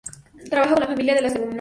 Trabaja 0.49 0.73
con 0.73 0.81
la 0.81 0.87
familia 0.89 1.13
de 1.13 1.21
las 1.21 1.33
leguminosas. 1.33 1.49